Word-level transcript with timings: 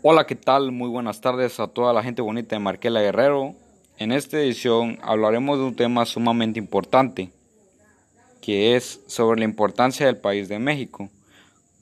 Hola, 0.00 0.28
¿qué 0.28 0.36
tal? 0.36 0.70
Muy 0.70 0.88
buenas 0.88 1.20
tardes 1.20 1.58
a 1.58 1.66
toda 1.66 1.92
la 1.92 2.04
gente 2.04 2.22
bonita 2.22 2.54
de 2.54 2.60
Marquela 2.60 3.02
Guerrero. 3.02 3.56
En 3.98 4.12
esta 4.12 4.38
edición 4.38 5.00
hablaremos 5.02 5.58
de 5.58 5.64
un 5.64 5.74
tema 5.74 6.06
sumamente 6.06 6.60
importante, 6.60 7.32
que 8.40 8.76
es 8.76 9.00
sobre 9.08 9.40
la 9.40 9.44
importancia 9.44 10.06
del 10.06 10.16
país 10.16 10.48
de 10.48 10.60
México. 10.60 11.08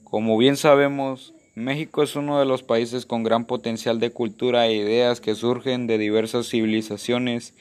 Como 0.03 0.35
bien 0.35 0.57
sabemos, 0.57 1.35
México 1.53 2.01
es 2.01 2.15
uno 2.15 2.39
de 2.39 2.45
los 2.45 2.63
países 2.63 3.05
con 3.05 3.21
gran 3.21 3.45
potencial 3.45 3.99
de 3.99 4.09
cultura 4.09 4.65
e 4.65 4.73
ideas 4.73 5.21
que 5.21 5.35
surgen 5.35 5.85
de 5.85 5.99
diversas 5.99 6.49
civilizaciones. 6.49 7.53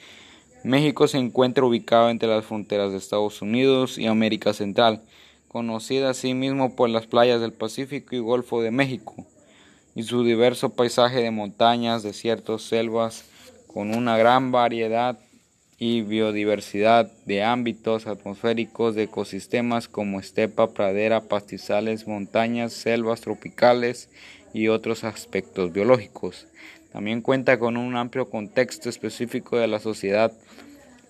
México 0.65 1.07
se 1.07 1.19
encuentra 1.19 1.67
ubicado 1.67 2.09
entre 2.09 2.31
las 2.31 2.47
fronteras 2.47 2.93
de 2.93 2.97
Estados 2.97 3.43
Unidos 3.43 3.99
y 3.99 4.07
América 4.07 4.55
Central, 4.55 5.03
conocida 5.49 6.09
asimismo 6.09 6.75
por 6.75 6.89
las 6.89 7.07
playas 7.07 7.43
del 7.43 7.53
Pacífico 7.53 8.17
y 8.17 8.21
Golfo 8.21 8.63
de 8.63 8.71
México 8.71 9.27
y 9.97 10.03
su 10.03 10.23
diverso 10.23 10.75
paisaje 10.75 11.23
de 11.23 11.31
montañas, 11.31 12.03
desiertos, 12.03 12.63
selvas, 12.63 13.25
con 13.67 13.97
una 13.97 14.19
gran 14.19 14.53
variedad 14.53 15.19
y 15.79 16.03
biodiversidad 16.03 17.11
de 17.25 17.43
ámbitos 17.43 18.07
atmosféricos 18.07 18.95
de 18.95 19.05
ecosistemas 19.05 19.89
como 19.89 20.21
estepa, 20.21 20.75
pradera, 20.75 21.23
pastizales, 21.23 22.07
montañas, 22.07 22.75
selvas 22.75 23.23
tropicales 23.23 24.11
y 24.53 24.69
otros 24.69 25.03
aspectos 25.03 25.73
biológicos. 25.73 26.47
También 26.93 27.23
cuenta 27.23 27.59
con 27.59 27.79
un 27.79 27.97
amplio 27.97 28.29
contexto 28.29 28.91
específico 28.91 29.57
de 29.57 29.67
la 29.67 29.81
sociedad, 29.81 30.31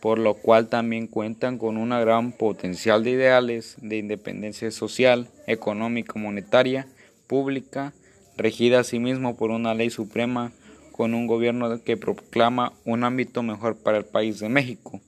por 0.00 0.20
lo 0.20 0.34
cual 0.34 0.68
también 0.68 1.08
cuentan 1.08 1.58
con 1.58 1.76
un 1.76 1.90
gran 1.90 2.30
potencial 2.30 3.02
de 3.02 3.10
ideales 3.10 3.74
de 3.82 3.96
independencia 3.96 4.70
social, 4.70 5.28
económica, 5.48 6.12
monetaria, 6.20 6.86
pública, 7.26 7.92
regida 8.36 8.80
asimismo 8.80 9.36
por 9.36 9.50
una 9.50 9.74
ley 9.74 9.90
suprema 9.90 10.52
con 10.92 11.14
un 11.14 11.26
gobierno 11.26 11.82
que 11.82 11.96
proclama 11.96 12.72
un 12.84 13.04
ámbito 13.04 13.42
mejor 13.42 13.76
para 13.76 13.98
el 13.98 14.04
país 14.04 14.40
de 14.40 14.48
México. 14.48 15.00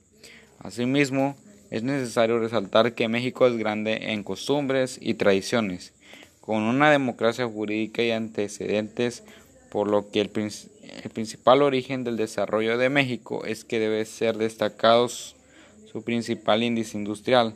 Asimismo, 0.59 1.35
es 1.71 1.83
necesario 1.83 2.39
resaltar 2.39 2.93
que 2.93 3.07
México 3.07 3.47
es 3.47 3.57
grande 3.57 4.11
en 4.11 4.23
costumbres 4.23 4.97
y 5.01 5.15
tradiciones, 5.15 5.93
con 6.41 6.63
una 6.63 6.91
democracia 6.91 7.47
jurídica 7.47 8.01
y 8.03 8.11
antecedentes, 8.11 9.23
por 9.69 9.87
lo 9.87 10.09
que 10.09 10.21
el, 10.21 10.29
principal 10.29 11.61
origen 11.61 12.03
del 12.03 12.17
desarrollo 12.17 12.77
de 12.77 12.89
México 12.89 13.45
es 13.45 13.63
que 13.63 13.79
debe 13.79 14.03
ser 14.05 14.37
destacado 14.37 15.07
su 15.09 16.03
principal 16.03 16.63
índice 16.63 16.97
industrial 16.97 17.53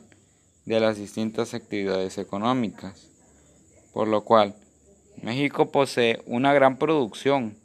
de 0.64 0.80
las 0.80 0.96
distintas 0.96 1.54
actividades 1.54 2.18
económicas, 2.18 3.10
por 3.92 4.06
lo 4.06 4.22
cual 4.22 4.54
México 5.22 5.70
posee 5.70 6.20
una 6.26 6.52
gran 6.52 6.78
producción 6.78 7.56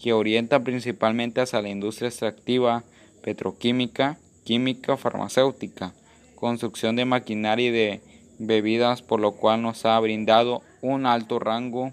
que 0.00 0.12
orienta 0.12 0.64
principalmente 0.64 1.40
hacia 1.40 1.62
la 1.62 1.68
industria 1.68 2.08
extractiva, 2.08 2.84
petroquímica, 3.22 4.18
química, 4.44 4.96
farmacéutica, 4.96 5.94
construcción 6.34 6.96
de 6.96 7.04
maquinaria 7.04 7.68
y 7.68 7.70
de 7.70 8.00
bebidas, 8.38 9.02
por 9.02 9.20
lo 9.20 9.32
cual 9.32 9.62
nos 9.62 9.84
ha 9.86 9.98
brindado 10.00 10.62
un 10.80 11.06
alto 11.06 11.38
rango 11.38 11.92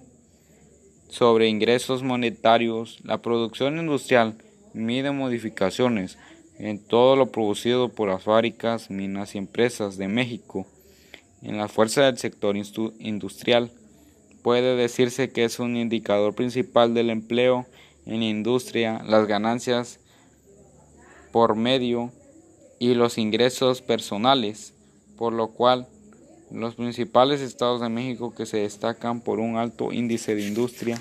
sobre 1.10 1.48
ingresos 1.48 2.02
monetarios. 2.02 3.00
La 3.04 3.22
producción 3.22 3.78
industrial 3.78 4.36
mide 4.74 5.12
modificaciones 5.12 6.18
en 6.58 6.80
todo 6.80 7.16
lo 7.16 7.32
producido 7.32 7.90
por 7.90 8.10
las 8.10 8.24
fábricas, 8.24 8.90
minas 8.90 9.36
y 9.36 9.38
empresas 9.38 9.98
de 9.98 10.08
México, 10.08 10.66
en 11.42 11.58
la 11.58 11.68
fuerza 11.68 12.04
del 12.04 12.18
sector 12.18 12.56
industrial 12.58 13.72
puede 14.42 14.76
decirse 14.76 15.30
que 15.32 15.44
es 15.44 15.60
un 15.60 15.76
indicador 15.78 16.34
principal 16.34 16.94
del 16.94 17.10
empleo 17.10 17.66
en 18.06 18.24
industria, 18.24 19.02
las 19.06 19.28
ganancias 19.28 20.00
por 21.32 21.56
medio 21.56 22.12
y 22.80 22.94
los 22.96 23.18
ingresos 23.18 23.82
personales, 23.82 24.74
por 25.18 25.34
lo 25.34 25.50
cual 25.50 25.88
los 26.52 26.76
principales 26.76 27.42
estados 27.42 27.82
de 27.82 27.90
México 27.90 28.34
que 28.34 28.46
se 28.46 28.58
destacan 28.58 29.22
por 29.22 29.40
un 29.40 29.58
alto 29.58 29.92
índice 29.92 30.34
de 30.34 30.48
industria 30.48 30.98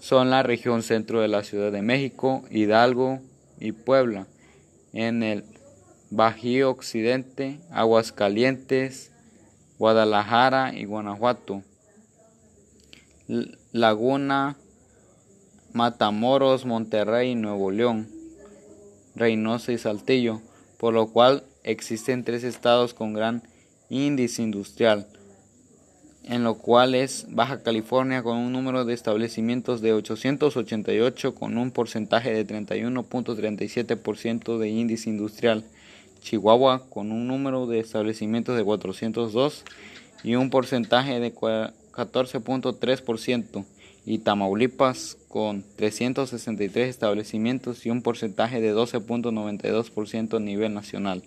son 0.00 0.30
la 0.30 0.42
región 0.42 0.82
centro 0.82 1.20
de 1.20 1.28
la 1.28 1.44
Ciudad 1.44 1.70
de 1.70 1.80
México, 1.80 2.42
Hidalgo 2.50 3.20
y 3.60 3.72
Puebla, 3.72 4.26
en 4.92 5.22
el 5.22 5.44
Bajío 6.10 6.70
Occidente, 6.70 7.60
Aguascalientes, 7.70 9.12
Guadalajara 9.78 10.74
y 10.74 10.84
Guanajuato. 10.84 11.62
Laguna, 13.72 14.56
Matamoros, 15.72 16.66
Monterrey, 16.66 17.34
Nuevo 17.34 17.70
León, 17.70 18.06
Reynosa 19.14 19.72
y 19.72 19.78
Saltillo, 19.78 20.42
por 20.76 20.92
lo 20.92 21.06
cual 21.06 21.42
existen 21.64 22.24
tres 22.24 22.44
estados 22.44 22.92
con 22.92 23.14
gran 23.14 23.42
índice 23.88 24.42
industrial, 24.42 25.06
en 26.24 26.44
lo 26.44 26.56
cual 26.56 26.94
es 26.94 27.24
Baja 27.30 27.62
California 27.62 28.22
con 28.22 28.36
un 28.36 28.52
número 28.52 28.84
de 28.84 28.92
establecimientos 28.92 29.80
de 29.80 29.94
888 29.94 31.34
con 31.34 31.56
un 31.56 31.70
porcentaje 31.70 32.34
de 32.34 32.46
31.37% 32.46 34.58
de 34.58 34.68
índice 34.68 35.08
industrial, 35.08 35.64
Chihuahua 36.20 36.84
con 36.90 37.10
un 37.10 37.28
número 37.28 37.66
de 37.66 37.80
establecimientos 37.80 38.58
de 38.58 38.64
402 38.64 39.64
y 40.22 40.34
un 40.34 40.50
porcentaje 40.50 41.18
de 41.18 41.32
14.3% 41.92 43.64
y 44.04 44.18
Tamaulipas 44.18 45.16
con 45.28 45.64
363 45.76 46.88
establecimientos 46.88 47.86
y 47.86 47.90
un 47.90 48.02
porcentaje 48.02 48.60
de 48.60 48.74
12.92% 48.74 50.36
a 50.36 50.40
nivel 50.40 50.74
nacional, 50.74 51.22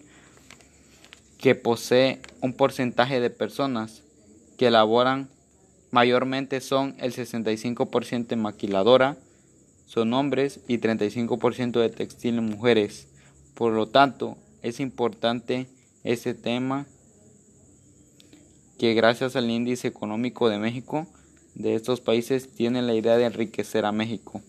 que 1.37 1.55
posee 1.55 2.19
un 2.41 2.53
porcentaje 2.53 3.19
de 3.19 3.29
personas 3.29 4.03
que 4.57 4.71
laboran 4.71 5.29
mayormente 5.91 6.59
son 6.59 6.95
el 6.99 7.13
65% 7.13 8.33
en 8.33 8.41
maquiladora, 8.41 9.17
son 9.85 10.13
hombres 10.13 10.59
y 10.67 10.79
35% 10.79 11.79
de 11.79 11.89
textil 11.89 12.37
en 12.37 12.45
mujeres. 12.45 13.07
Por 13.53 13.71
lo 13.71 13.87
tanto, 13.87 14.37
es 14.61 14.79
importante 14.79 15.67
este 16.03 16.33
tema 16.33 16.85
que 18.77 18.93
gracias 18.93 19.35
al 19.35 19.49
índice 19.49 19.87
económico 19.87 20.49
de 20.49 20.59
México 20.59 21.07
de 21.53 21.75
estos 21.75 22.01
países 22.01 22.49
tiene 22.53 22.81
la 22.81 22.93
idea 22.93 23.17
de 23.17 23.25
enriquecer 23.25 23.85
a 23.85 23.91
México 23.91 24.41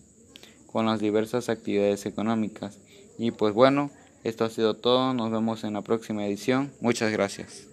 con 0.66 0.87
las 0.87 1.00
diversas 1.00 1.48
actividades 1.48 2.04
económicas. 2.06 2.78
Y 3.19 3.31
pues 3.31 3.54
bueno, 3.54 3.91
esto 4.25 4.44
ha 4.44 4.50
sido 4.50 4.75
todo, 4.75 5.14
nos 5.14 5.31
vemos 5.31 5.64
en 5.64 5.75
la 5.75 5.82
próxima 5.82 6.26
edición, 6.26 6.72
muchas 6.81 7.12
gracias. 7.12 7.69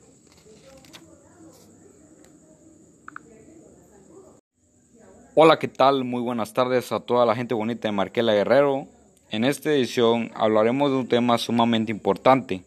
Hola, 5.36 5.58
¿qué 5.58 5.68
tal? 5.68 6.04
Muy 6.04 6.22
buenas 6.22 6.54
tardes 6.54 6.92
a 6.92 7.00
toda 7.00 7.26
la 7.26 7.36
gente 7.36 7.56
bonita 7.56 7.88
de 7.88 7.92
Marquela 7.92 8.34
Guerrero. 8.34 8.88
En 9.32 9.44
esta 9.46 9.74
edición 9.74 10.30
hablaremos 10.36 10.92
de 10.92 10.98
un 10.98 11.08
tema 11.08 11.40
sumamente 11.40 11.92
importante 11.92 12.64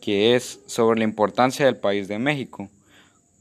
que 0.00 0.34
es 0.34 0.60
sobre 0.66 0.98
la 0.98 1.04
importancia 1.04 1.66
del 1.66 1.76
país 1.76 2.08
de 2.08 2.18
México. 2.18 2.68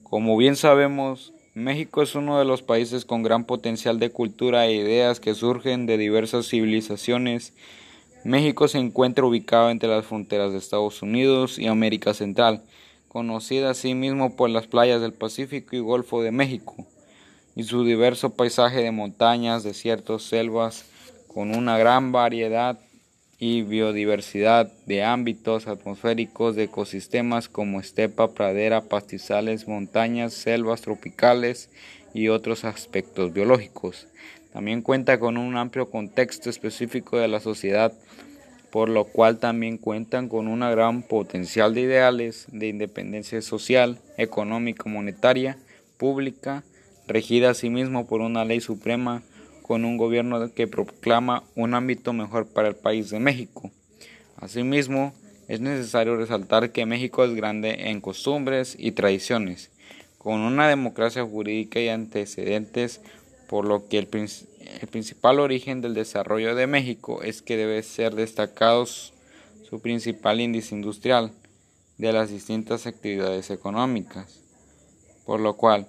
Como 0.04 0.38
bien 0.38 0.56
sabemos, 0.56 1.34
México 1.54 2.02
es 2.02 2.16
uno 2.16 2.40
de 2.40 2.46
los 2.46 2.62
países 2.62 3.06
con 3.06 3.24
gran 3.24 3.46
potencial 3.46 4.00
de 4.00 4.12
cultura 4.12 4.66
e 4.66 4.74
ideas 4.74 5.20
que 5.20 5.36
surgen 5.36 5.86
de 5.86 5.98
diversas 5.98 6.48
civilizaciones. 6.48 7.54
México 8.24 8.68
se 8.68 8.78
encuentra 8.78 9.26
ubicado 9.26 9.70
entre 9.70 9.90
las 9.90 10.06
fronteras 10.06 10.52
de 10.52 10.58
Estados 10.58 11.02
Unidos 11.02 11.58
y 11.58 11.68
América 11.68 12.14
Central, 12.14 12.64
conocida 13.08 13.72
asimismo 13.72 14.36
por 14.36 14.50
las 14.50 14.68
playas 14.68 15.02
del 15.02 15.14
Pacífico 15.14 15.76
y 15.76 15.80
Golfo 15.80 16.22
de 16.22 16.32
México, 16.32 16.76
y 17.56 17.64
su 17.64 17.84
diverso 17.84 18.32
paisaje 18.32 18.84
de 18.84 18.92
montañas, 18.92 19.64
desiertos, 19.64 20.24
selvas, 20.24 20.86
con 21.28 21.56
una 21.56 21.78
gran 21.78 22.12
variedad 22.12 22.80
y 23.40 23.62
biodiversidad 23.62 24.70
de 24.86 25.04
ámbitos 25.04 25.68
atmosféricos 25.68 26.58
de 26.58 26.64
ecosistemas 26.64 27.48
como 27.48 27.80
estepa, 27.80 28.34
pradera, 28.34 28.82
pastizales, 28.82 29.66
montañas, 29.66 30.34
selvas 30.34 30.82
tropicales 30.82 31.70
y 32.14 32.28
otros 32.28 32.66
aspectos 32.66 33.32
biológicos. 33.32 34.08
También 34.52 34.82
cuenta 34.82 35.20
con 35.20 35.38
un 35.38 35.56
amplio 35.56 35.90
contexto 35.90 36.50
específico 36.50 37.18
de 37.18 37.30
la 37.30 37.40
sociedad, 37.40 37.94
por 38.72 38.90
lo 38.90 39.06
cual 39.06 39.40
también 39.40 39.78
cuentan 39.78 40.28
con 40.28 40.50
un 40.50 40.60
gran 40.60 41.02
potencial 41.02 41.74
de 41.74 41.82
ideales 41.82 42.46
de 42.52 42.68
independencia 42.68 43.42
social, 43.42 44.00
económica, 44.18 44.90
monetaria, 44.90 45.58
pública, 45.98 46.64
regida 47.08 47.52
asimismo 47.52 48.06
por 48.06 48.20
una 48.20 48.44
ley 48.44 48.60
suprema 48.60 49.24
con 49.70 49.86
un 49.86 49.98
gobierno 49.98 50.52
que 50.56 50.66
proclama 50.66 51.44
un 51.56 51.76
ámbito 51.76 52.12
mejor 52.12 52.48
para 52.48 52.70
el 52.70 52.76
país 52.76 53.12
de 53.12 53.20
México. 53.20 53.70
Asimismo, 54.36 55.14
es 55.48 55.62
necesario 55.62 56.16
resaltar 56.16 56.72
que 56.72 56.88
México 56.88 57.24
es 57.24 57.36
grande 57.36 57.92
en 57.92 58.02
costumbres 58.02 58.76
y 58.80 58.94
tradiciones, 58.94 59.70
con 60.18 60.40
una 60.40 60.68
democracia 60.68 61.24
jurídica 61.24 61.80
y 61.80 61.88
antecedentes, 61.88 63.02
por 63.48 63.64
lo 63.64 63.88
que 63.88 64.00
el, 64.00 64.08
principal 64.08 65.40
origen 65.40 65.82
del 65.82 65.94
desarrollo 65.94 66.56
de 66.56 66.66
México 66.66 67.22
es 67.22 67.44
que 67.44 67.56
debe 67.56 67.84
ser 67.84 68.16
destacado 68.16 68.88
su 68.88 69.82
principal 69.84 70.42
índice 70.42 70.74
industrial 70.74 71.32
de 72.00 72.12
las 72.12 72.32
distintas 72.32 72.88
actividades 72.88 73.52
económicas, 73.52 74.42
por 75.28 75.40
lo 75.40 75.58
cual 75.58 75.86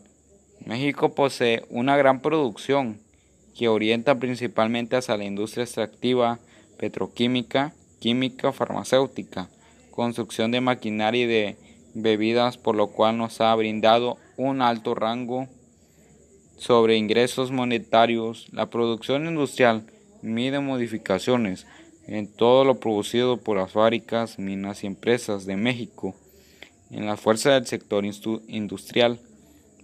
México 0.67 1.15
posee 1.15 1.65
una 1.71 1.97
gran 1.97 2.21
producción 2.21 3.01
que 3.57 3.69
orienta 3.69 4.19
principalmente 4.19 4.97
hacia 4.97 5.17
la 5.17 5.25
industria 5.25 5.65
extractiva, 5.65 6.39
petroquímica, 6.79 7.75
química, 7.99 8.53
farmacéutica, 8.53 9.49
construcción 9.91 10.51
de 10.51 10.61
maquinaria 10.61 11.25
y 11.25 11.27
de 11.27 11.57
bebidas, 11.95 12.57
por 12.57 12.75
lo 12.75 12.89
cual 12.89 13.19
nos 13.19 13.41
ha 13.41 13.55
brindado 13.55 14.17
un 14.37 14.63
alto 14.63 14.95
rango 14.95 15.49
sobre 16.57 16.97
ingresos 16.97 17.51
monetarios. 17.51 18.49
La 18.53 18.67
producción 18.67 19.27
industrial 19.27 19.85
mide 20.23 20.61
modificaciones 20.61 21.67
en 22.07 22.27
todo 22.27 22.65
lo 22.65 22.81
producido 22.81 23.37
por 23.37 23.57
las 23.57 23.73
fábricas, 23.73 24.39
minas 24.39 24.85
y 24.85 24.87
empresas 24.87 25.47
de 25.47 25.57
México. 25.57 26.15
En 26.91 27.07
la 27.07 27.17
fuerza 27.17 27.51
del 27.53 27.67
sector 27.67 28.05
industrial 28.05 29.21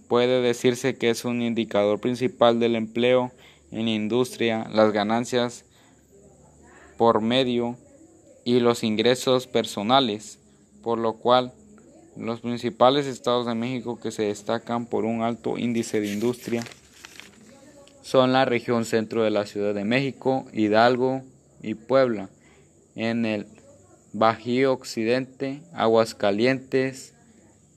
puede 0.07 0.41
decirse 0.41 0.97
que 0.97 1.09
es 1.09 1.25
un 1.25 1.41
indicador 1.41 1.99
principal 1.99 2.59
del 2.59 2.75
empleo 2.75 3.31
en 3.71 3.87
industria, 3.87 4.67
las 4.71 4.91
ganancias 4.91 5.65
por 6.97 7.21
medio 7.21 7.77
y 8.43 8.59
los 8.59 8.83
ingresos 8.83 9.47
personales, 9.47 10.39
por 10.81 10.99
lo 10.99 11.13
cual 11.13 11.53
los 12.15 12.41
principales 12.41 13.05
estados 13.05 13.45
de 13.45 13.55
México 13.55 13.99
que 13.99 14.11
se 14.11 14.23
destacan 14.23 14.85
por 14.85 15.05
un 15.05 15.21
alto 15.21 15.57
índice 15.57 16.01
de 16.01 16.11
industria 16.11 16.63
son 18.01 18.31
la 18.31 18.45
región 18.45 18.85
centro 18.85 19.23
de 19.23 19.31
la 19.31 19.45
Ciudad 19.45 19.75
de 19.75 19.83
México, 19.83 20.45
Hidalgo 20.53 21.23
y 21.61 21.73
Puebla. 21.73 22.29
En 22.95 23.25
el 23.25 23.47
Bajío 24.13 24.71
Occidente, 24.71 25.61
Aguascalientes, 25.73 27.13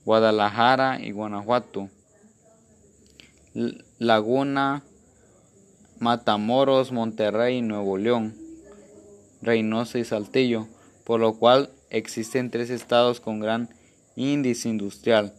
Guadalajara 0.05 1.01
y 1.01 1.11
Guanajuato. 1.11 1.89
Laguna, 3.99 4.83
Matamoros, 6.01 6.91
Monterrey 6.91 7.61
Nuevo 7.61 7.95
León, 7.95 8.35
Reynosa 9.43 9.99
y 9.99 10.03
Saltillo, 10.03 10.67
por 11.03 11.19
lo 11.19 11.35
cual 11.35 11.69
existen 11.91 12.49
tres 12.49 12.71
estados 12.71 13.19
con 13.19 13.39
gran 13.39 13.69
índice 14.15 14.67
industrial, 14.67 15.31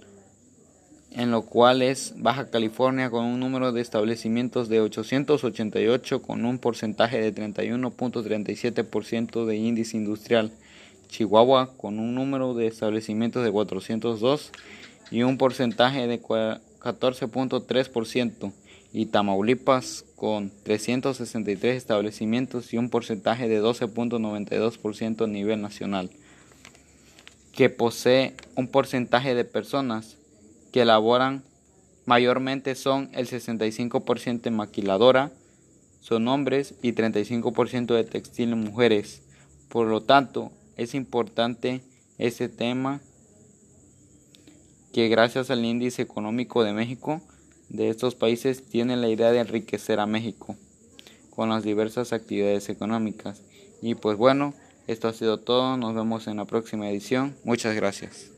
en 1.10 1.32
lo 1.32 1.42
cual 1.42 1.82
es 1.82 2.14
Baja 2.16 2.48
California 2.48 3.10
con 3.10 3.24
un 3.24 3.40
número 3.40 3.72
de 3.72 3.80
establecimientos 3.80 4.68
de 4.68 4.80
888 4.80 6.22
con 6.22 6.44
un 6.44 6.60
porcentaje 6.60 7.20
de 7.20 7.34
31.37% 7.34 9.44
de 9.44 9.56
índice 9.56 9.96
industrial, 9.96 10.52
Chihuahua 11.08 11.72
con 11.76 11.98
un 11.98 12.14
número 12.14 12.54
de 12.54 12.68
establecimientos 12.68 13.42
de 13.42 13.50
402 13.50 14.52
y 15.10 15.24
un 15.24 15.38
porcentaje 15.38 16.06
de 16.06 16.22
14.3% 16.22 18.52
y 18.92 19.06
Tamaulipas 19.06 20.04
con 20.22 20.52
363 20.62 21.76
establecimientos 21.76 22.72
y 22.72 22.76
un 22.76 22.90
porcentaje 22.90 23.48
de 23.48 23.60
12.92% 23.60 25.24
a 25.24 25.26
nivel 25.26 25.60
nacional 25.60 26.10
que 27.50 27.70
posee 27.70 28.36
un 28.54 28.68
porcentaje 28.68 29.34
de 29.34 29.44
personas 29.44 30.18
que 30.70 30.84
laboran 30.84 31.42
mayormente 32.06 32.76
son 32.76 33.10
el 33.14 33.26
65% 33.26 34.46
en 34.46 34.54
maquiladora, 34.54 35.32
son 36.00 36.28
hombres 36.28 36.76
y 36.82 36.92
35% 36.92 37.92
de 37.92 38.04
textil 38.04 38.52
en 38.52 38.60
mujeres. 38.60 39.22
Por 39.68 39.88
lo 39.88 40.02
tanto, 40.02 40.52
es 40.76 40.94
importante 40.94 41.80
este 42.18 42.48
tema 42.48 43.00
que 44.92 45.08
gracias 45.08 45.50
al 45.50 45.64
índice 45.64 46.00
económico 46.00 46.62
de 46.62 46.74
México 46.74 47.20
de 47.72 47.88
estos 47.88 48.14
países 48.14 48.62
tiene 48.62 48.96
la 48.96 49.08
idea 49.08 49.32
de 49.32 49.40
enriquecer 49.40 49.98
a 49.98 50.06
México 50.06 50.56
con 51.30 51.48
las 51.48 51.64
diversas 51.64 52.12
actividades 52.12 52.68
económicas. 52.68 53.40
Y 53.80 53.94
pues 53.94 54.18
bueno, 54.18 54.52
esto 54.86 55.08
ha 55.08 55.14
sido 55.14 55.38
todo, 55.38 55.78
nos 55.78 55.94
vemos 55.94 56.26
en 56.26 56.36
la 56.36 56.44
próxima 56.44 56.90
edición. 56.90 57.34
Muchas 57.44 57.74
gracias. 57.74 58.30